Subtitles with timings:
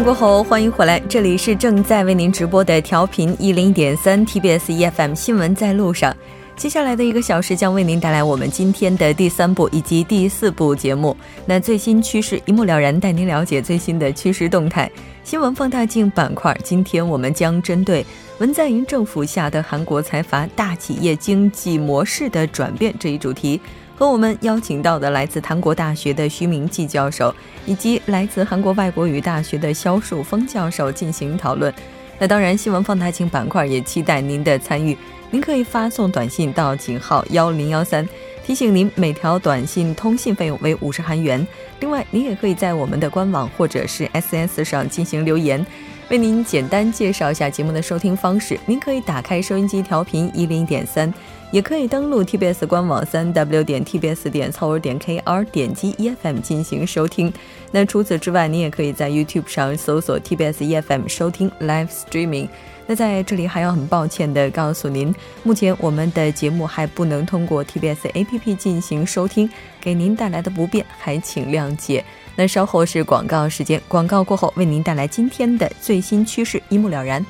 [0.00, 6.16] 点过后，欢迎回来，这里是正在为您直播的调频一零一点三 TBS EFM 新闻在路上。
[6.56, 11.14] 接下来的一个小时将为您带来我们今天的第三部以及第四部节目。
[11.44, 14.90] 那最新趋势一目了然，带您了解最新的趋势动态。
[15.22, 18.04] 新闻放大镜板块，今天我们将针对
[18.38, 23.60] 文在寅政府下的韩国财阀大企业经济模式的转变这一主题。
[24.00, 27.34] 和我们邀请到的来自韩国大学的徐明季教授，
[27.66, 31.70] 以及来自韩国外国语大学的肖树峰教授进行讨论。
[32.18, 34.96] 那当然，新闻放大镜板块也期待您的参与。
[35.30, 38.08] 您可以发送短信到井号幺零幺三，
[38.42, 41.46] 提醒您每条短信通信费用为五十韩元。
[41.80, 45.64] 另外，您也可以在我们的官网或者是 SNS 上进行留言。
[46.08, 51.12] 为您简单介绍一下节目的收听方式，您可以打开收音机调频一零点三。
[51.50, 57.32] 也可以登录 TBS 官网三 w 点 tbs 点 c o 点 kr，点击 EFM 进行收听。
[57.72, 62.48] 那除此之外，你也可以在 YouTube 上搜索 TBS EFM 收听 Live Streaming。
[62.86, 69.48] 那在这里还要很抱歉的告诉您，目前我们的节目还不能通过 TBS APP 进行收听，
[69.80, 72.04] 给您带来的不便还请谅解。
[72.36, 77.24] 那稍后是广告时间，广告过后为您带来今天的最新趋势，一目了然。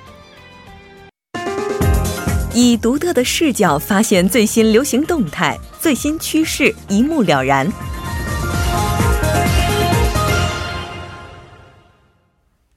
[2.52, 7.70] 以独特的视角发现最新流行动态、最新趋势，一目了然。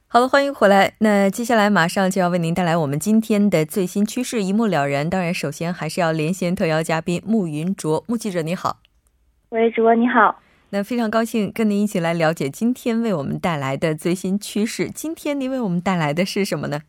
[0.06, 0.94] 好了，欢迎回来。
[0.98, 5.10] 那接下来马上就要为您带来我们今天的最新趋势，一目了然。
[5.10, 8.78] 当然，首先还是要连线特邀嘉宾穆云卓，穆记者你好。
[9.48, 10.40] 喂，主播你好。
[10.70, 14.88] 那非常高兴跟您一起来了解今天为我们带来的最新趋势。
[14.88, 16.82] 今天您为我们带来的是什么呢？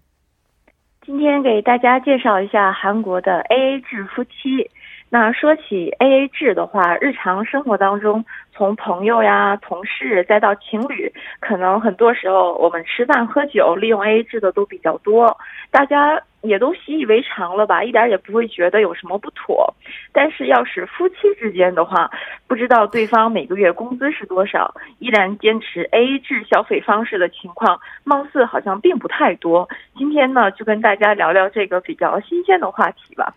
[1.05, 4.71] 今天给大家介绍一下韩国的 AA 制夫妻。
[5.07, 15.37] 那说起 AA 制的话，日常生活当中，从朋友呀、同事再到情侣，可能很多时候我们吃饭喝酒利用 AA 制的都比较多，
[15.69, 16.19] 大家。
[16.47, 19.73] 也都习以为常了吧，一点也不会觉得有什么不妥。
[20.11, 22.09] 但是要是夫妻之间的话，
[22.47, 29.67] 不知道对方每个月工资是多少，依然坚持 AA 制消费方式的情况，貌似好像并不太多。
[29.97, 33.33] 今天呢，就跟大家聊聊这个比较新鲜的话题吧。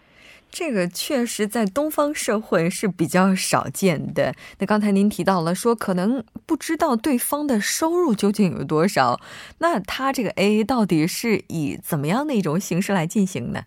[0.50, 4.34] 这个确实在东方社会是比较少见的。
[4.58, 9.20] 那刚才您提到了说，可能不知道对方的收入究竟有多少，
[9.60, 13.62] 那他这个 AA 到底是以怎么样的一种形式来进行呢？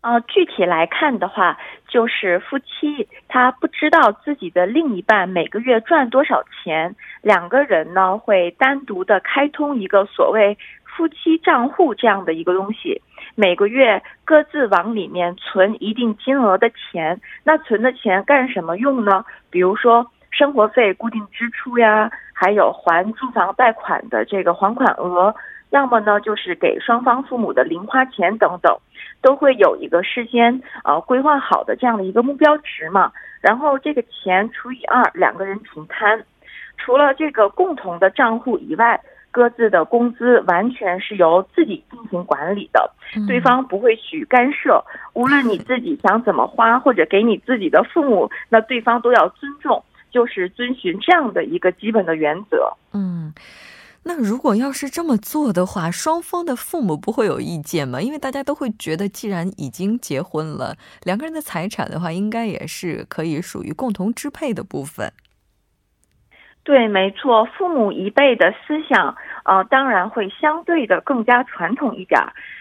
[0.00, 1.58] 呃，具体来看的话，
[1.88, 13.00] 就是夫妻他不知道自己的另一半每个月赚多少钱，两个人呢会单独的开通一个所谓夫妻账户这样的一个东西。
[13.36, 19.24] 每个月各自往里面存一定金额的钱，那存的钱干什么用呢？
[19.50, 25.34] 比如说生活费固定支出呀，还有还住房贷款的这个还款额，
[25.70, 28.76] 要么呢就是给双方父母的零花钱等等，
[29.20, 33.12] 都会有一个事先呃规划好的这样的一个目标值嘛。
[33.40, 36.24] 然后这个钱除以二，两个人平摊。
[36.76, 39.00] 除了这个共同的账户以外。
[39.34, 42.88] 各自的工资完全是由自己进行管理的，
[43.26, 44.80] 对方不会去干涉。
[45.12, 52.72] 无论你自己想怎么花，或者给你自己的父母，那对方都要尊重，就是遵循这样的一个基本的原则。
[52.92, 53.34] 嗯，
[54.04, 58.00] 那如果要是这么做的话，双方的父母不会有意见吗？
[58.00, 65.12] 因为大家都会觉得，既然已经结婚了，两个人的财产的话，应该也是可以属于共同支配的部分。
[66.64, 69.14] 对，没错，父母一辈的思想，
[69.44, 72.18] 呃，当然会相对的更加传统一点。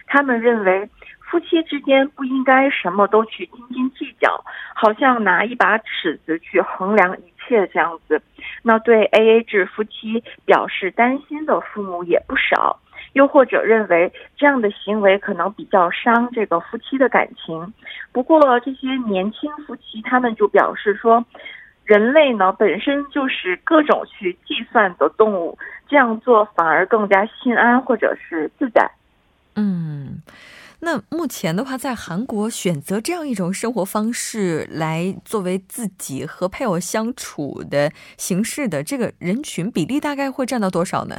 [0.08, 0.90] 他们认为
[1.22, 4.44] 夫妻之间不应该什么都去斤斤计较，
[4.76, 8.22] 好像拿一把尺子去衡量一切这样子。
[8.62, 12.78] 那对 A A 制夫妻表示担心的父母也不少，
[13.14, 17.74] 又或者认为这样的行为可能比较伤这个夫妻的感情。
[18.12, 21.24] 不过这些年轻夫妻他们就表示说。
[21.86, 25.58] 人类呢本身就是各种去计算的动物，
[25.88, 28.90] 这样做反而更加心安或者是自在。
[29.56, 30.22] 嗯，
[30.80, 41.18] 那目前的话，在韩国选择这样一种生活方式来作为自己和配偶相处的形式的这个人群比例，大概会占到多少呢？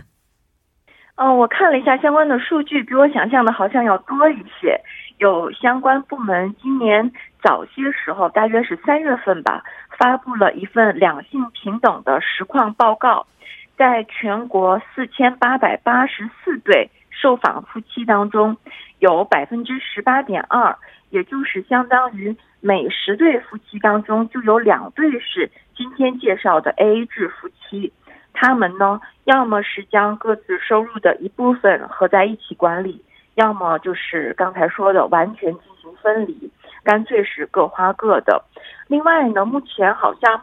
[1.16, 4.81] 嗯，我看了一下相关的数据，比我想象的好像要多一些。
[5.25, 7.11] 有相关部门今年
[7.43, 9.65] 早些时候，大约是三月份吧，
[9.97, 13.26] 发布了一份两性平等的实况报告，
[13.75, 18.59] 在全国四千八百八十四对受访夫妻当中，
[18.99, 20.76] 有百分之十八点二，
[21.09, 27.91] 也就是相当于每十对夫妻当中就有两对是今天介绍的 AA 制夫妻。
[28.35, 33.03] 他们呢，要么是将各自收入的一部分合在一起管理，
[33.35, 36.51] 要么就是刚才说的完全进行分离，
[36.83, 38.45] 干脆是各花各的。
[38.87, 40.43] 另外呢，目前好像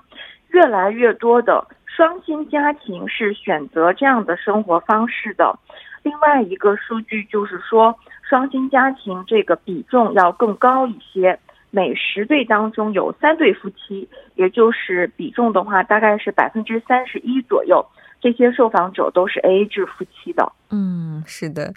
[0.50, 5.58] 越来越多的双薪家庭是选择这样的生活方式的。
[6.04, 7.96] 另外一个数据就是说，
[8.28, 11.40] 双薪家庭这个比重要更高一些。
[11.74, 17.86] 每十对当中有三对夫妻，也就是比重的话，大概是百分之三十一左右。
[18.22, 20.52] 这些受访者都是 A A 制夫妻的。
[20.70, 21.74] 嗯，是的，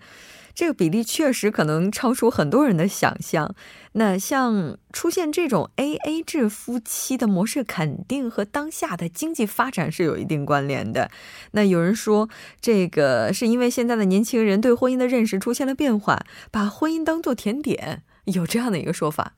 [0.55, 3.55] 这个比例确实可能超出很多人的想象。
[3.93, 11.11] 那像出现这种 A A 制夫妻的模式，肯定和当下的经济发展是有一定关联的。
[11.52, 12.29] 那有人说，
[12.61, 19.32] 这个是因为现在的年轻人对婚姻的认识出现了变化，把婚姻当做甜点，有这样的一个说法。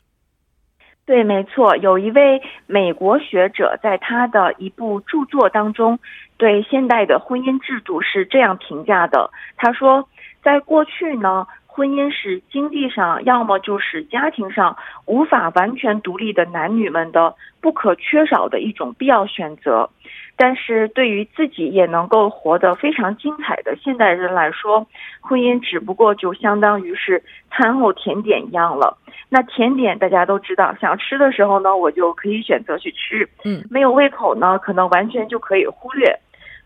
[1.07, 6.01] 对，没错，有一位美国学者在他的一部著作当中，
[6.37, 9.31] 对现代的婚姻制度是这样评价的。
[9.57, 10.09] 他说，
[10.43, 14.77] 在过去呢，婚姻是经济上要么就是家庭上
[15.07, 19.89] 无法完全独立的男女们的不可缺少的一种必要选择。
[20.37, 24.87] 但是对于自己也能够活得非常精彩的现代人来说，
[25.21, 28.99] 婚姻只不过就相当于是餐后甜点一样了。
[29.29, 36.19] 那甜点大家都知道，想吃的时候呢，我就可以选择去吃；嗯，没有胃口呢，可能完全就可以忽略。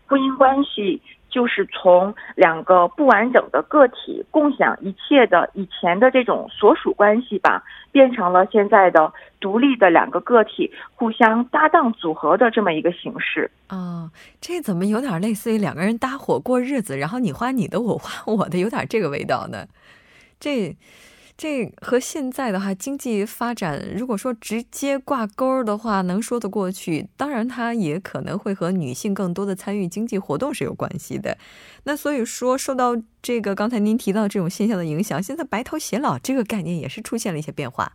[0.05, 1.01] 婚姻关系。
[1.31, 13.49] 就是从两个不完整的个体共享一切的以前的这种所属关系吧，变成了现在的独立的两个个体互相搭档组合的这么一个形式。
[13.67, 19.65] 啊，这怎么有点类似于两个人搭伙过日子，然后你花你的，我花我的，有点这个味道呢？
[20.39, 20.75] 这。
[21.41, 27.07] 这和现在的话，经济发展如果说直接挂钩的话，能说得过去。
[27.17, 31.35] 当然，它也可能会和女性更多的参与经济活动是有关系的。
[31.85, 37.93] 那所以说，受到这个刚才您提到这种现象的影响，现在白头偕老这个概念也是出现了一些变化。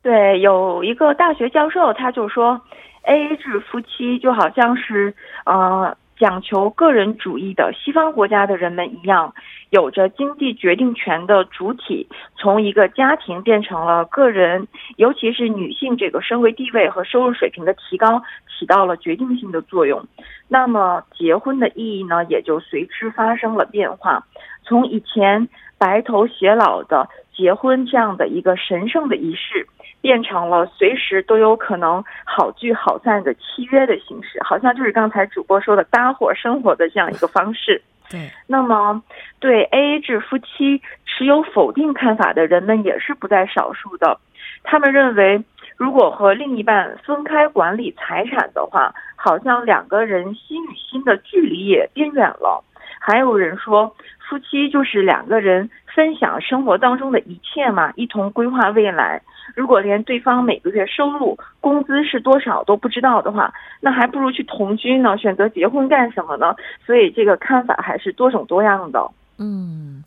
[0.00, 2.60] 对，有一个大学教授他就说
[3.02, 5.12] ，A A 制夫妻就好像是
[5.46, 5.96] 呃。
[6.20, 9.34] 讲求个人主义的西方国家的人们一样，
[9.70, 12.06] 有着经济决定权的主体，
[12.36, 20.06] 从一个家庭变成了个人，尤其是女性这个社会地位和收入水平的提高，起到了决定性的作用。
[20.46, 24.22] 那么，结婚的意义呢，也就随之发生了变化，
[24.62, 29.66] 从以前白头偕老的结婚这样的一个神圣的仪式。
[30.00, 37.82] 变成了随时都有可能好聚好散的契约的形式，好像就是刚才主播说的搭伙生活的这样一个方式。
[38.10, 39.00] 对，那么
[39.38, 44.18] 对 A A 制夫妻持有否定看法的人们也是不在少数的。
[44.64, 45.44] 他们认为，
[45.76, 52.64] 如果和另一半分开管理财产的话，好像两个人心与心的距离也变远了。
[53.00, 53.96] 还有人说，
[54.28, 59.20] 夫妻就是两个人分享生活当中的一切嘛，一同规划未来。
[59.56, 65.16] 如果连对方每个月收入、工资是多少都不知道的话，那还不如去同居呢。
[65.16, 66.54] 选择结婚干什么呢？
[66.86, 69.10] 所以这个看法还是多种多样的。
[69.38, 70.04] 嗯。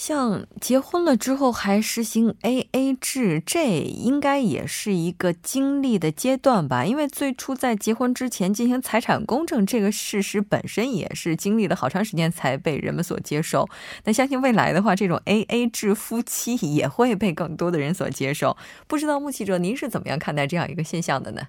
[0.00, 6.86] 像结婚了之后还实行 A A 制，这应该也是一个经历的阶段吧？
[6.86, 13.68] 因为最初在结婚之前进行财产公证这个事实本身也是经历了好长时间才被人们所接受。
[14.06, 18.56] 那相信未来的话，这种 A A 制夫妻也会被更多的人所接受。
[18.88, 21.42] 不知道穆记者您是怎么样看待这样一个现象的呢？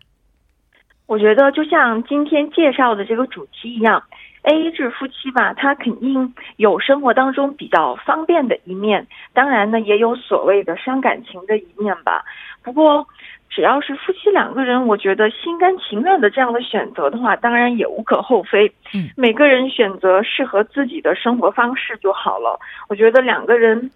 [1.05, 4.03] 我觉得就像今天介绍的这个主题一样。
[4.43, 12.25] A A 制夫妻吧，他肯定有生活当中比较方便的一面，当然呢，也有所谓的伤感情的一面吧。
[12.63, 13.07] 不过，
[13.49, 18.71] 只要是夫妻两个人，我觉得心甘情愿的这样的选择的话，当然也无可厚非。
[18.93, 22.59] 嗯，每个人选择适合自己的生活方式就好了。
[22.89, 23.91] 我觉得两个人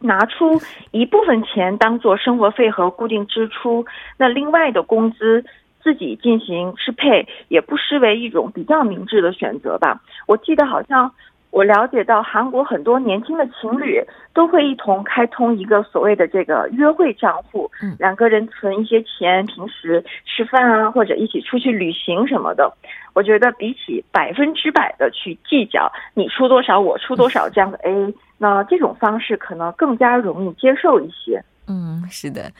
[0.00, 0.60] 拿出
[0.92, 3.84] 一部分钱当做生活费和固定支出，
[4.16, 5.44] 那另外的工资。
[5.84, 10.00] 自己进行适配，也不失为一种比较明智的选择吧。
[10.26, 11.12] 我记得好像
[11.50, 22.72] 我了解到，韩国很多年轻的情侣都会一同开通一个所谓的这个约会账户，两个人存一些钱，平时吃饭啊，或者一起出去旅行什么的。
[23.12, 31.44] 我觉得比起百分之百的去计较你出多少我出多少这样的 A，那这种方式可能更加容易接受一些。
[31.68, 32.50] 嗯，是的。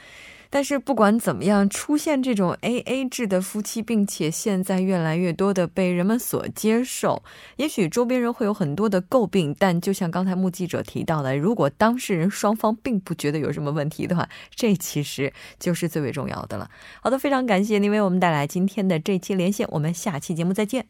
[0.54, 7.25] 但是不管怎么样，出现这种 A A 制的夫妻，并且现在越来越多的被人们所接受，
[7.56, 16.70] 也许周边人会有很多的诟病，但就像刚才目击者提到的，如果当事人双方并不觉得有什么问题的话，这其实就是最为重要的了。
[17.02, 20.87] 好的，非常感谢您为我们带来今天的这期连线，我们下期节目再见。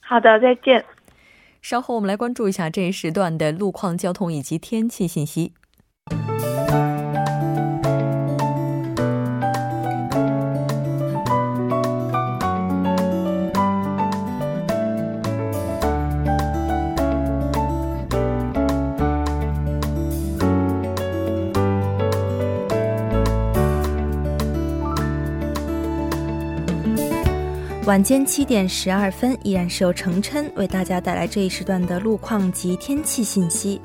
[0.00, 0.82] 好的，再见。
[1.60, 5.52] 稍后我们来关注一下这一时段的路况、交通以及天气信息。
[27.86, 33.78] 晚间七点十二分，依然是由程琛为大家带来这一时段的路况及天气信息。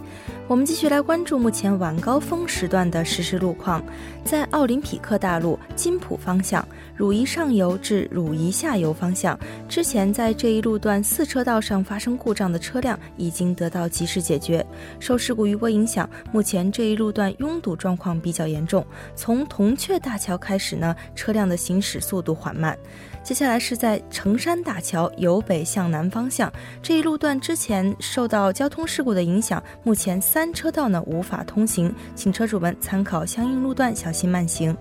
[0.49, 3.85] 我们继续来关注目前晚高峰时段的实时路况。
[4.25, 14.65] 在奥林匹克大路金浦方向，汝宜上游至汝宜下游方向，之前在这一路段四车道上发生故障的车辆已经得到及时解决。
[14.99, 18.83] 受事故余波影响，目前这一路段拥堵状况比较严重。
[19.15, 22.75] 从铜雀大桥开始呢，车辆的行驶速度缓慢。
[23.21, 26.51] 接下来是在成山大桥由北向南方向
[26.81, 34.75] 这一路段，之前受到交通事故的影响，目前三车道呢无法通行，请车主们参考相应路段小心慢行。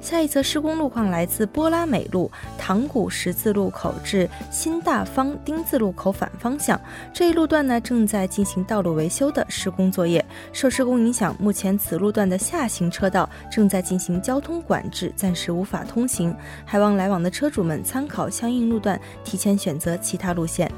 [0.00, 6.80] 下一则施工路况来自波拉美路塘谷十字路口至新大方丁字路口反方向
[7.12, 17.82] 这一路段呢正在进行道路维修的施工作业，受施工影响，目前此路段的下行车道正在进行交通管制，暂时无法通行，还望来往的车主们。
[17.82, 20.70] 参考相应路段，提前选择其他路线。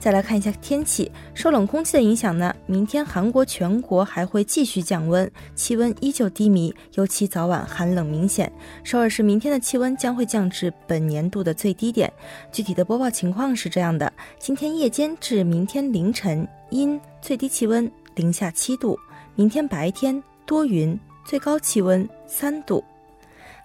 [0.00, 8.50] 再来看一下天气，受冷空气的影响呢，明天韩国全国还会继续降温，气温依旧低迷，尤其早晚寒冷明显。
[8.82, 12.10] 首尔市明天的气温将会降至本年度的最低点。
[12.50, 18.96] 具体的播报情况是这样的：今天夜间至明天凌晨阴，最低气温零下七度；
[19.34, 22.82] 明天白天多云，最高气温三度。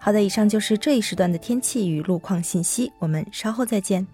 [0.01, 4.06] 好的，以上就是这一时段的天气与路况信息，我们稍后再见。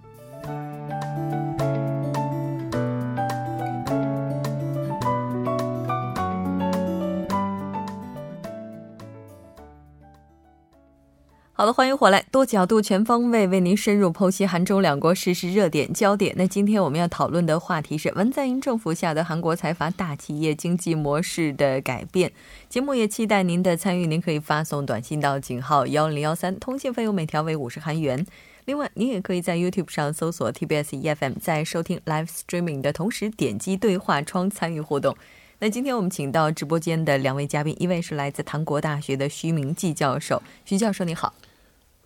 [11.61, 16.33] 好的，欢迎回来，多角度、全方位为您深入剖析韩中两国实时热点焦点。
[16.35, 22.31] 那今天我们要讨论的话题是文在寅政府下的韩国财阀大企业经济模式的改变。
[22.67, 28.25] 节目也期待您的参与，您可以发送短信到井号幺零幺三，通信费用每条为五十韩元。
[28.65, 35.15] 另外，您也可以在 YouTube 上搜索 TBS EFM，在收听 Live Streaming 的同时点击对话窗参与互动。
[35.59, 41.31] 那今天我们请到直播间的两位嘉宾，一位是来自唐国大学的徐明季教授，徐教授你好。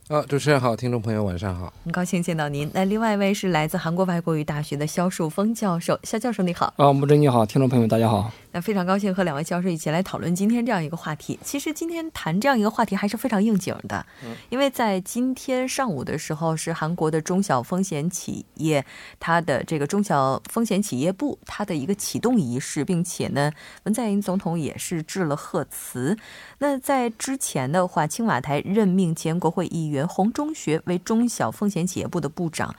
[0.08, 2.70] 啊，主持人好，听众朋友晚上好，很高兴见到您。
[2.76, 6.72] 那另外一位是来自韩国外国语大学的肖树峰教授，肖教授你好。
[6.78, 8.32] 啊，木真你好，听众朋友大家好。
[8.56, 11.38] 那非常高兴和两位教授一起来讨论今天这样一个话题。
[11.44, 14.06] 其实今天谈这样一个话题还是非常应景的，
[14.48, 18.86] 因为在今天上午的时候是韩国的中小风险企业
[19.20, 23.52] 它的这个中小风险企业部它的一个启动仪式，并且呢，
[23.84, 26.18] 文在寅总统也是致了贺词。
[26.60, 32.74] 那在之前的话，青瓦台任命前国会议员洪中学为中小风险企业部的部长，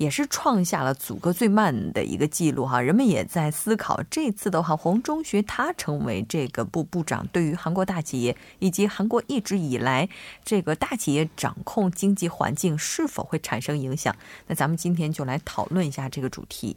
[0.00, 2.80] 也是创下了组阁最慢的一个记录哈。
[2.80, 10.08] 人们也在思考，这次的话，洪中学他成为这个部部长，对于韩国大企业以及韩国一直以来
[10.42, 14.16] 这个大企业掌控经济环境是否会产生影响？
[14.46, 16.74] 那咱们今天就来讨论一下这个主题。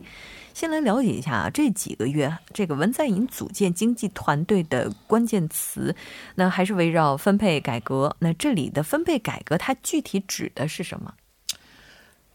[0.53, 5.95] 先来了解一下啊，这几个月这个文在寅组建经济团队的关键词，
[6.35, 8.13] 那还是围绕分配改革。
[8.19, 11.13] 那这里的分配改革，它具体指的是什么？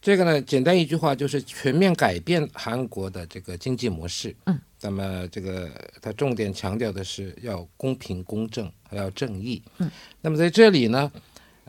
[0.00, 4.34] 这个呢，简单一句话就是全面改变韩国的这个经济模式。
[4.46, 9.62] 嗯，那么这个它重点强调的是要公平公正，还要正义。
[9.78, 9.90] 嗯，
[10.20, 11.10] 那么在这里呢。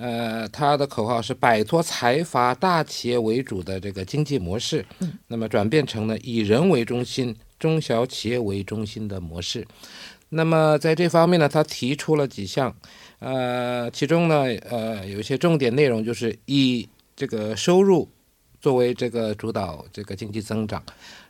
[0.01, 4.85] 呃，他的口号是摆脱财阀大企业为主的这个经济模式，
[5.27, 9.67] 那么转变成了以人为中心、中小企业为中心的模式。
[10.29, 12.73] 那么在这方面呢，他提出了几项，
[13.19, 18.07] 呃，其中呢，呃，有一些重点内容就是以这个收入
[18.59, 20.81] 作为这个主导这个经济增长，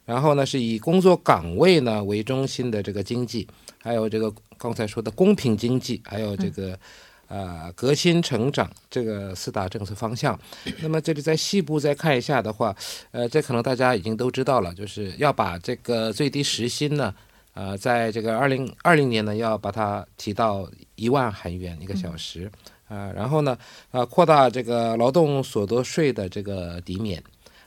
[0.06, 3.48] 然后呢，是以工作岗位呢为中心的这个经济，
[3.82, 6.78] 还有这个刚才说的公平经济，还有这个。
[7.32, 10.36] 呃，革新成长这个四大政策方向。
[10.82, 12.76] 那么这里在细部再看一下的话，
[13.12, 17.14] 呃，这可能大家已经都知道了，就是要把这个最低时薪呢，
[17.54, 22.52] 呃，在这个二零二零年呢，要把它提到一万韩元一个小时，
[22.89, 23.58] 啊，然后呢，
[23.91, 27.24] 啊，扩大这个劳动所得税的这个抵免。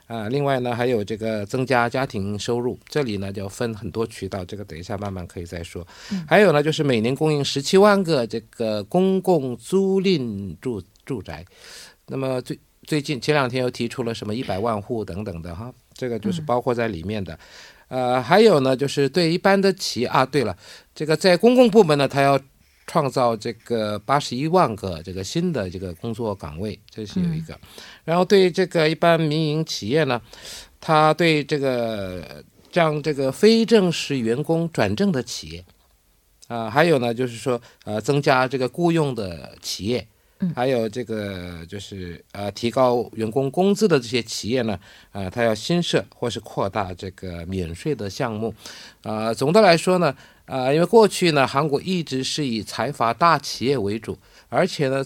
[0.09, 5.87] 啊，另外呢，还有这个增加家庭收入，这里呢就分很多渠道，这个等一下慢慢可以再说。
[6.29, 11.43] 还有呢，就是每年供应十七万个这个公共租赁住住宅。
[12.09, 15.73] 那么最最近前两天又提出了什么一百万户等等的哈。
[15.95, 17.39] 这个就是包括在里面的。
[17.89, 20.55] 呃，还有呢，就是对一般的企业啊，对了，
[20.95, 22.39] 这个在公共部门呢，它要
[22.87, 27.59] 创造这个八十一万个这个新的这个工作岗位，这是有一个。
[28.05, 30.21] 然后对这个一般民营企业呢，
[30.81, 35.65] 他对这个将这个非正式员工转正的企业，
[36.49, 40.07] 啊，还有呢，就是说呃，增加这个雇佣的企业。
[40.57, 44.77] 还有这个就是呃，提高员工工资的这些企业呢，
[45.13, 48.53] 啊，他要新设或是扩大这个免税的项目，
[49.05, 50.13] 啊，总的来说呢，
[50.47, 54.19] 啊，因为过去呢，韩国一直是以财阀大企业为主，
[54.49, 55.05] 而且呢，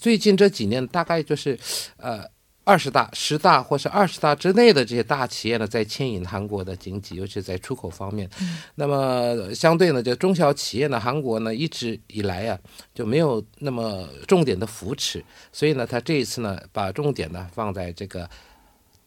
[0.00, 1.58] 最近这几年大概就是，
[1.96, 2.24] 呃。
[2.68, 8.28] 二十大、十大或是二十大之内的这些大企业呢，在牵引韩国的经济，尤其在出口方面。
[8.74, 12.58] 那么相对呢，就中小企业呢，韩国呢一直以来啊
[12.94, 18.28] 就没有那么重点的扶持，所以呢，他这一次呢，把重点呢放在这个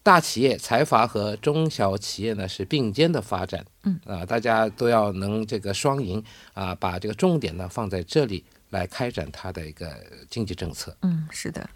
[0.04, 3.66] 大企业、财阀和中小企业呢是并肩的发展。
[3.84, 9.96] 嗯啊，大家都要能这个双赢啊，把这个重点呢放在这里来开展它的一个
[10.30, 10.96] 经济政策。
[11.02, 11.70] 嗯，是的。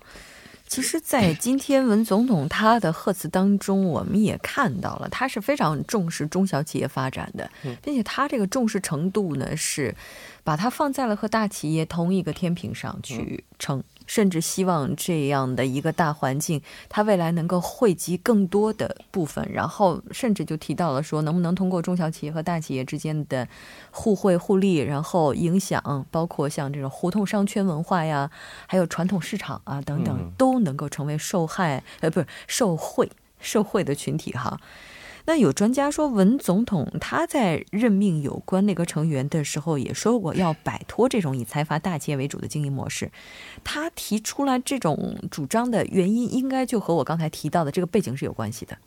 [0.67, 7.48] 其实，在今天文总统他的贺词当中，我们也看到了，他是非常重视中小企业发展的，
[7.84, 9.96] 并且他这个重视程度呢，是
[10.44, 13.84] 把它放在了和大企业同一个天平上去称。
[14.06, 23.48] 甚至希望这样的一个大环境，它未来能够汇集更多的部分，然后甚至就提到了说，能不能通过中小企业和大企业之间的
[23.92, 28.30] 互惠互利，然后影响包括像这种胡同商圈文化呀，
[28.68, 33.10] 还有传统市场啊等等，都能够成为受害呃不是受贿
[33.40, 34.60] 受贿的群体哈。
[35.27, 43.11] 那有专家说，文总统他在任命有关内阁成员的时候也说过，要摆脱这种以财阀大企业为主的经营模式。
[43.64, 48.77] 他提出来这种主张的原因，应该就和我刚才提到的这个背景是有关系的。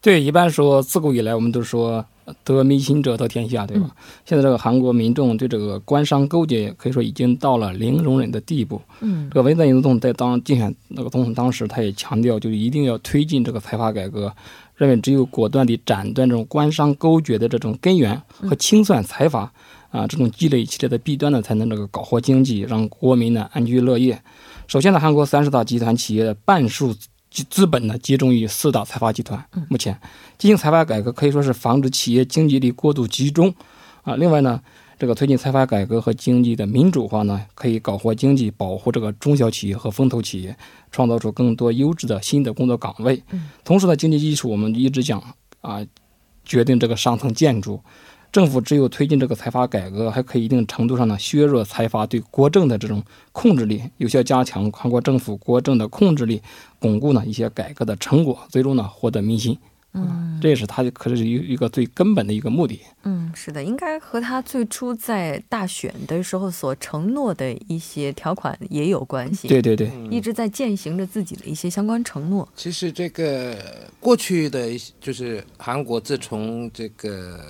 [0.00, 2.06] 对，一般说自古以来，我们都说
[2.44, 3.90] 得民心者得天下，对吧？
[4.24, 8.80] 现在这个韩国民众对这个官商勾结，可以说已经到了零容忍的地步。
[9.00, 14.32] 嗯，这个文在寅总统在当竞选那个总统当时，他也强调，就一定要推进这个财阀改革。
[14.78, 19.52] 认为只有果断地斩断这种官商勾结的这种根源和清算财阀
[19.90, 24.18] 啊，这种积累起来的弊端呢，才能这个搞活经济，让国民呢安居乐业。
[24.66, 26.96] 首先呢，韩国三十大集团企业的半数
[27.50, 29.44] 资本呢集中于四大财阀集团。
[29.68, 29.98] 目前
[30.38, 33.54] 进行财阀改革可以说是防止企业经济力过度集中
[34.04, 34.14] 啊。
[34.16, 34.60] 另外呢。
[34.98, 40.56] 这个推进财阀改革和经济的民主化呢，可以搞活经济，保护这个中小企业和风投企业，
[40.90, 43.22] 创造出更多优质的新的工作岗位。
[43.64, 45.22] 同时呢，经济基础我们一直讲
[45.60, 45.86] 啊，
[46.44, 47.80] 决定这个上层建筑。
[48.32, 56.42] 政府只有推进这个财阀改革，还可以一定程度上呢削弱财阀对国政的这种控制力，有效加强韩国政府国政的控制力，
[56.80, 59.56] 巩固呢一些改革的成果，最终呢获得民心。
[59.98, 62.80] 嗯，这也是他可是一一个最根本的一个目的。
[63.04, 69.48] 嗯，是的，应该和他最初在大选的时候所承诺的一些条款也有关系。
[69.48, 72.48] 对对对，一直在践行着自己的一些相关承诺。
[72.54, 73.56] 其实这个
[73.98, 74.68] 过去的，
[75.00, 77.40] 就是韩国自从这个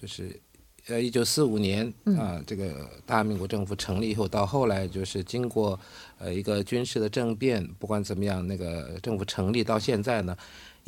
[0.00, 0.38] 就是
[0.88, 5.78] 呃一九四五年啊，这个大民国政府成立以后，到后来就是经过
[6.18, 10.36] 呃一个军事的政变，不管怎么样，那个政府成立到现在呢。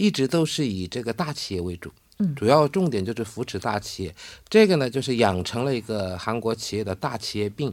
[0.03, 4.13] 一直都是以这个大企业为主，嗯，主要重点就是扶持大企业。
[4.49, 7.73] 这个呢，就是养成了一个韩国企业的大企业病。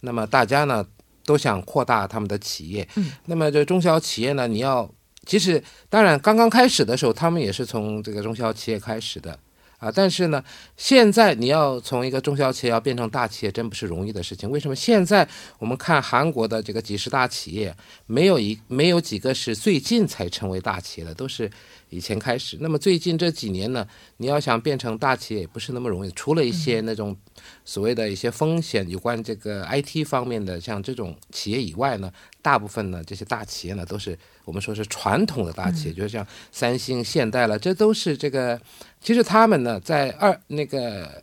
[0.00, 0.86] 那么大家呢
[1.24, 4.86] 都想扩大他们的企业，嗯，那么这中小企业呢，你要
[5.24, 9.38] 其实当然刚刚开始的时候，他们也是从这个中小企业开始的。
[9.80, 10.44] 啊，但是呢，
[10.76, 14.48] 现在你要从一个中小企业要变成大企业，真不是容易的事情。
[14.50, 14.76] 为什么？
[14.76, 15.26] 现在
[15.58, 17.74] 我们看韩国的这个几十大企业，
[18.06, 21.50] 没有一没有几个是最近才成为大企业的，都是
[21.90, 22.56] 以前开始。
[22.60, 26.10] 那么最近这几年呢，你要想变成大企业，也不是那么容易。
[26.12, 27.16] 除了一些那种
[27.64, 38.60] 所谓的一些风险，有关这个 IT 方面的，像这种企业以外呢，大部分呢这些大企业呢，都是我们说是传统的大企业，就是像三星、现代了，这都是这个。
[39.00, 41.22] 其实他们呢，在二那个，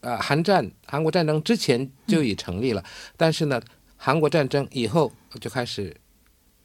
[0.00, 2.82] 呃，韩战、韩国战争之前就已成立了，
[3.16, 3.60] 但是呢，
[3.96, 5.94] 韩国战争以后就开始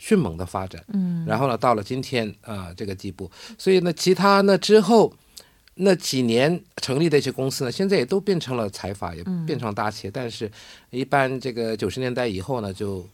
[0.06, 5.14] 迅猛的发展，嗯，然后呢，到了今天啊这个地步，所以呢，其他呢之后
[5.76, 10.52] 那几年成立的一些公司呢，现在也都变成了财阀，也变成大企业，但是，
[10.90, 13.08] 一般这个九十年代以后呢，就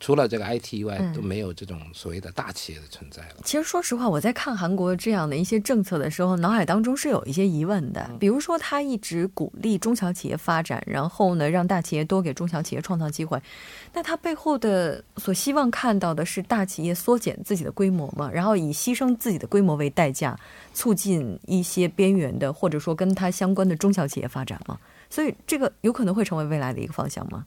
[0.00, 3.36] 除了这个 IT 以外，都没有这种所谓的大企业的存在了。
[3.44, 8.10] 其实说实话，我在看韩国这样的一些政策的时候，脑海当中是有一些疑问的。
[8.18, 13.40] 比如说，他一直鼓励中小企业发展，然后呢，让大企业多给中小企业创造机会。
[13.92, 18.30] 那他背后的所希望看到的是大企业缩减自己的规模嘛？
[18.32, 20.34] 然后以牺牲自己的规模为代价，
[20.72, 24.78] 促进一些边缘的或者说跟他相关的中小企业发展吗？
[25.10, 27.44] 所以这个有可能会成为未来的一个方向吗？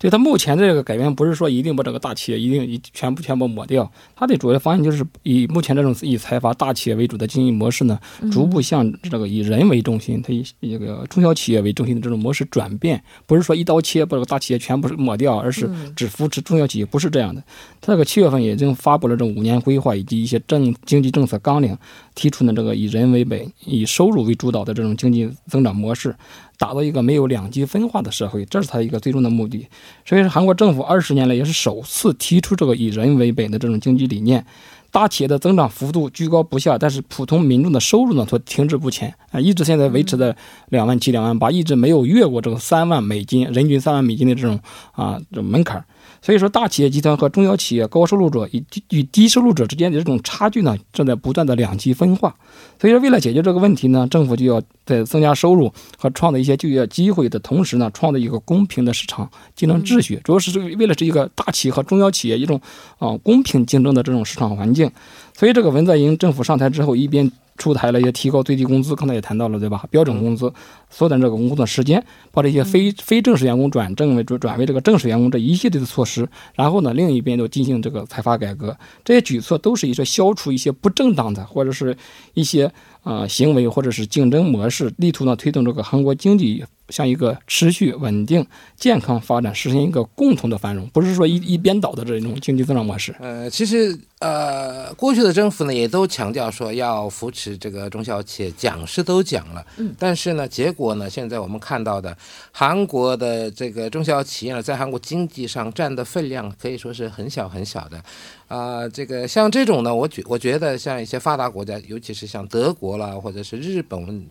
[0.00, 8.00] 对它目前这个改变，不是说一定把这个大企业一定一全部全部抹掉，它的主要方向就是以目前这种以财阀大企业为主的经营模式呢，
[8.32, 17.44] 逐步向这个以人为中心，它以这个中小企业为中心的这种模式转变，不是说一刀切把这个大企业全部抹掉，而是只扶持中小企业，不是这样的。
[17.82, 21.76] 它这个七月份已经发布了这五年规划以及一些政经济政策纲领，
[22.14, 26.14] 提出的这个以人为本、以收入为主导的这种经济增长模式。
[26.58, 29.66] 打造一个没有两极分化的社会，这是他一个最终的目的。
[30.04, 34.44] 所以说，韩国政府二十年来也是首次提出这个以人为本的这种经济理念。
[34.92, 40.36] 大企业的增长幅度居高不下，但是普通民众的收入呢，却停滞不前啊，一直现在维持在
[40.68, 44.58] 两万七、两万八，一直没有越过这个三万美金人均三万美金的这种
[44.92, 45.82] 啊这门槛。
[46.22, 52.34] 所以说，大企业集团和中小企业、高收入者与与低收入者之间的这种差距呢，正在不断的两极分化。
[52.78, 62.60] 所以说，为了解决这个问题呢，政府就要在增加收入和创造一些就业机会的同时呢，创造一个公平的市场竞争秩序，主要是这个为了是一个大企业和中小企业一种
[62.98, 64.90] 啊公平竞争的这种市场环境。
[65.34, 67.30] 所以，这个文在寅政府上台之后，一边
[67.60, 69.84] 出台了一些提高最低工资，刚才也谈到了，对吧？
[69.90, 70.50] 标准工资，
[70.88, 76.26] 缩短这个工作时间，把这些非非正式员工转正为转转为这个正式员工这一系列的措施。
[76.54, 81.94] 然后呢，另一边就进行这个财阀改革，这些举措都是一些消除一些不正当的或者是
[82.32, 86.64] 一些啊行为或者是竞争模式，力图呢推动这个韩国经济。
[86.90, 93.14] 向一个持续稳定、健康发展，实现一个共同的繁荣，不是说一一边倒的这种经济增长模式。
[93.20, 102.16] 呃，其实呃，过去的政府呢也都强调说要扶持这个中小企业，讲是都讲了，嗯，但是呢，结果呢，现在我们看到的
[102.52, 108.02] 韩国的这个中小企业呢，在韩国经济上占的分量可以说是很小很小的，
[108.48, 114.28] 啊，这个像这种呢，我觉我觉得像一些发达国家，尤其是像德国啦，或者是日本。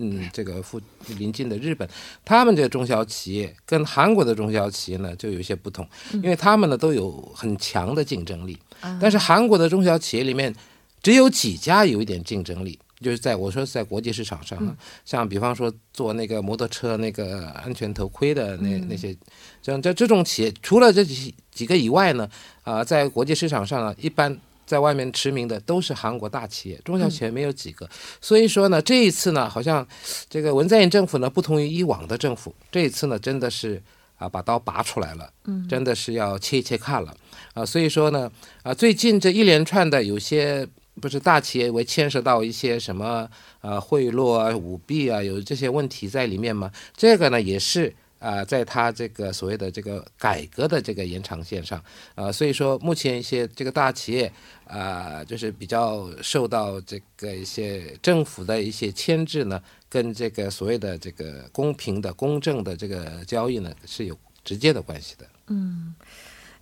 [0.00, 0.80] 嗯，这个附
[1.18, 1.88] 临近的日本，
[2.24, 8.56] 他们这个中小企业跟韩国的中小企业呢就有些不同，因为他们呢都有很强的竞争力，
[9.00, 10.54] 但是韩国的中小企业里面
[11.02, 19.16] 只有几家有一点竞争力，就是在我说在国际市场上，像比方说做那个摩托车那个安全头盔的那那些，
[19.60, 22.28] 像这这种企业，除了这几几个以外呢，
[22.62, 24.38] 啊，在国际市场上呢一般。
[24.68, 27.88] 在外面驰名的都是韩国大企业，中小企业没有几个。
[28.20, 29.84] 所以说呢，这一次呢，好像
[30.28, 33.82] 这个文在寅政府呢，不同于以往的政府，这一次呢，真的是
[34.18, 37.16] 啊，把刀拔出来了，嗯，真的是要切一切看了
[37.54, 37.64] 啊。
[37.64, 38.30] 所以说呢，
[38.62, 40.68] 啊，最近这一连串的有些
[41.00, 43.26] 不是大企业为牵涉到一些什么
[43.60, 46.70] 啊贿赂啊、舞弊啊，有这些问题在里面吗？
[46.94, 47.94] 这个呢，也是。
[48.18, 51.82] 啊，在他这个所谓的这个改革的这个延长线上，
[52.14, 54.32] 啊，所以说目前一些这个大企业
[54.66, 65.26] 啊，就是比较受到这个一些政府的一些牵制呢，跟这个所谓的这个公平的、公正的这个交易呢是有直接的关系的。
[65.46, 65.94] 嗯。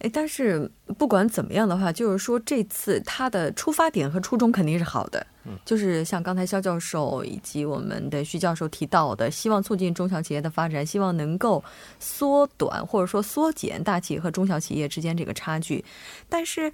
[0.01, 5.27] 哎，但是不管怎么样的话，就是说这次他的出发点和初衷肯定是好的。
[5.64, 11.62] 就是像刚才肖教授以及我们的徐教授提到的，希望促进中小企业的发展，希望能够
[11.98, 15.85] 缩短或者说缩减大企业和中小企业之间这个差距。
[16.28, 16.72] 但是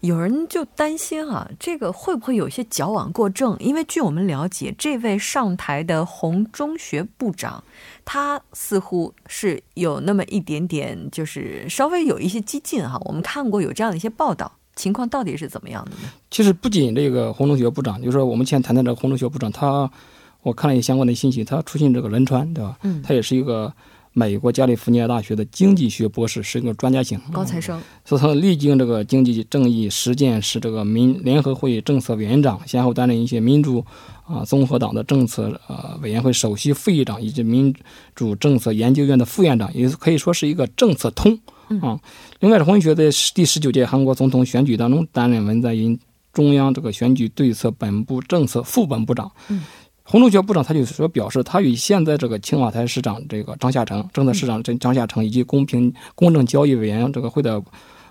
[0.00, 3.56] 有人就担心啊，这个会不会有些矫枉过正？
[3.58, 7.62] 因为据我们了解，这位上台的洪中学部长。
[8.04, 13.00] 他似乎是有那么一点点，就是稍微有一些激进哈。
[13.04, 16.08] 我们看过有这样的一些报道，情况到底是怎么样的呢？
[16.30, 19.90] 其实不仅这个洪中学部长，就是说我们前谈的这个洪中学部长，他
[20.42, 22.78] 我看了一些相关的信息，他出现这个仁川，对吧？
[22.82, 23.72] 嗯，他也是一个。
[24.14, 33.82] 美国加利福尼亚大学的经济学博士是一个专家型高材生，所以他历经这个经济正义实践是这个民联合会政策委员长，先后担任一些民主
[34.26, 37.74] 啊综合党的政策呃委员会首席副议长，以及民
[38.14, 41.38] 主政策研究院的副院长，也可以说是一个政策通
[41.80, 41.98] 啊。
[42.40, 45.98] 另外，洪学在第十九届韩国总统选举当中担任文在寅
[46.32, 49.30] 中央这个选举对策本部政策副本部长。
[50.04, 57.62] 洪中学部长他就说表示，他与现在这个青瓦台市长这个张夏成，政策市长这张夏成以及公平公正交易委员这个会的，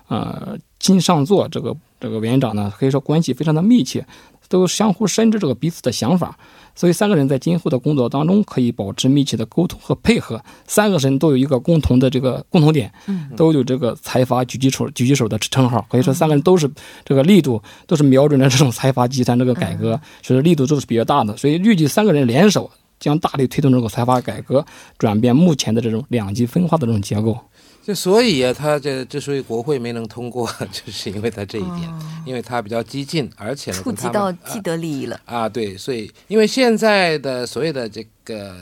[0.08, 4.04] 呃金上座这个这个委员长呢，可以说关系非常的密切，
[4.52, 6.36] 都相互深知这个彼此的想法。
[6.74, 10.42] 所以三个人在今后的工作当中可以保持密切的沟通和配合。
[10.66, 12.90] 三个人都有一个共同的这个共同点，
[13.36, 15.84] 都有这个财阀狙击手、狙击手的称号。
[15.90, 16.70] 可以说三个人都是
[17.04, 21.36] 这个力度都是瞄准了这种财阀集团这个改革，所以力度都是比较大的。
[21.36, 22.70] 所以预计三个人联手
[23.02, 24.64] 将大力推动这个财阀改革，
[24.96, 27.36] 转变目前的这种两极分化的这种结构。
[27.82, 31.92] 就所以啊，他这之所以国会没能通过， 就是因为他这一点，
[32.24, 35.48] 因为他比较激进，而且触及到既得利益了啊。
[35.48, 38.54] 对，所以因为现在的所谓的这个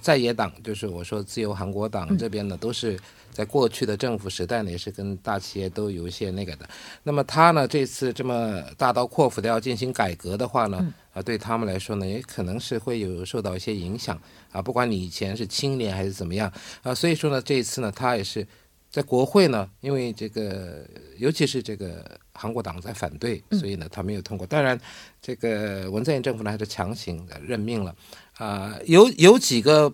[0.00, 2.96] 在野党，就是我说自由韩国党这边呢，都是
[3.32, 6.68] 在过去的政府时代呢，也是跟大企业都有一些那个的。
[7.02, 14.20] 那么他呢，这次这么大刀阔斧的要进行改革的话呢，啊，对他们来说呢，也可能是会有受到一些影响。
[14.50, 18.46] 啊，不管你以前是青年还是怎么样啊，所以说呢，这一次呢，他也是
[18.90, 20.86] 在国会呢，因为这个，
[21.18, 24.46] 尤其是这个韩国党在反对，所以呢，他没有通过。
[24.46, 24.78] 当然，
[25.20, 27.94] 这个文在寅政府呢，还是强行的任命了
[28.36, 29.90] 啊，有有几个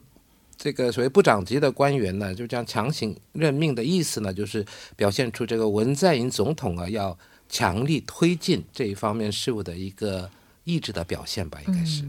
[0.56, 7.16] 这个所谓部长级的官员呢，就这样强行任命的意思呢，就是表现出这个文在寅总统啊，要
[7.48, 10.28] 强力推进这一方面事务的一个
[10.68, 12.04] 意志的表现吧，应该是。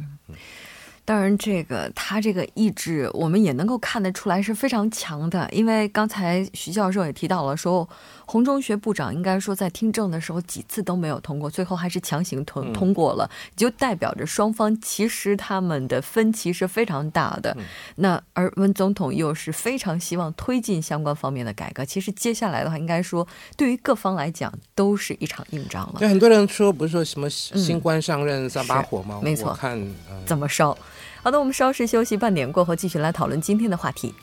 [1.10, 5.50] 当然，这个他这个意志，我们也能够看得出来是非常强的。
[5.52, 7.89] 因为刚才徐教授也提到了，说
[8.28, 17.58] 洪中学部长应该说在听证的时候几次都没有通过，最后还是强行通通过了，就代表着双方其实他们的分歧是非常大的。
[17.95, 21.84] 那而温总统又是非常希望推进相关方面的改革。
[21.84, 25.95] 其实接下来的话，应该说对于各方来讲都是一场硬仗了。
[25.98, 29.19] 对很多人说，不是说什么新官上任三把火吗？
[29.24, 29.76] 没错，看
[30.28, 30.78] 怎么烧。
[31.22, 34.14] 好的，我们稍事休息，半点过后继续来讨论今天的话题。